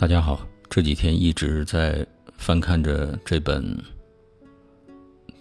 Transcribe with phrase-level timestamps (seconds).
[0.00, 2.06] 大家好，这几天一直在
[2.38, 3.62] 翻看着这本《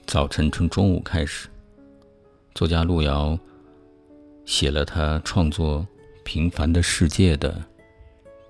[0.05, 1.47] 早晨从中午开始》，
[2.53, 3.39] 作家路遥
[4.43, 5.79] 写了他创作
[6.25, 7.63] 《平凡的世界》的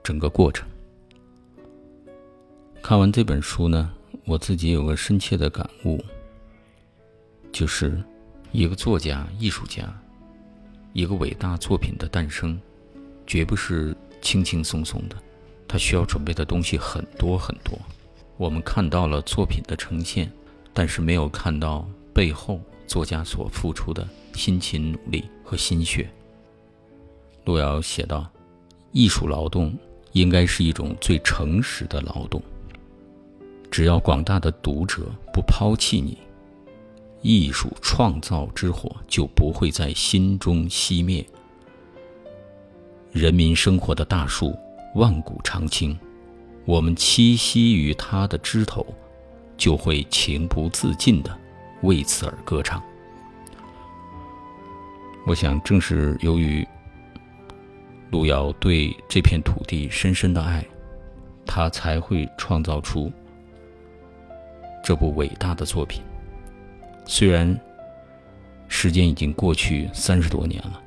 [0.02, 0.68] 整个过程。
[2.82, 3.94] 看完这本书呢，
[4.26, 6.04] 我自己有个深切的感悟，
[7.52, 8.04] 就是
[8.52, 9.88] 一个作家、艺术家，
[10.91, 12.60] 一个伟大作品的诞生，
[13.28, 15.16] 绝不是轻轻松松的。
[15.72, 17.77] 他需要准备的东西很多很多，
[18.38, 20.30] 我们看到了作品的呈现，
[20.73, 26.10] 但是没有看到背后作家所付出的辛勤努力和心血。
[27.46, 28.27] 路遥写道
[28.91, 29.72] ：“艺术劳动
[30.13, 32.41] 应该是一种最诚实的劳动。
[33.70, 36.18] 只要广大的读者不抛弃你，
[37.22, 41.24] 艺术创造之火就不会在心中熄灭。
[43.12, 44.58] 人民生活的大树。”
[44.95, 45.98] 万古长青，
[46.65, 48.85] 我们栖息于它的枝头，
[49.55, 51.37] 就会情不自禁的
[51.84, 52.81] 为此而歌唱。
[55.27, 56.68] 我想，正是由于
[58.09, 60.65] 路遥对这片土地深深的爱，
[61.46, 63.12] 他才会创造出
[64.84, 66.01] 这部伟大的作品。
[67.06, 67.59] 虽然
[68.68, 70.81] 时间已经过去三十多年了，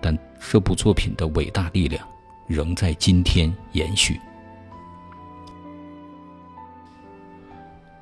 [0.00, 2.08] 但这部作品的伟大力量。
[2.48, 4.18] 仍在今天延续。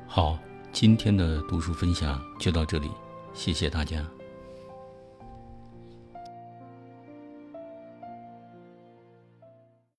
[0.07, 0.39] 好，
[0.73, 2.89] 今天的读书分享就到这里，
[3.35, 4.03] 谢谢大家。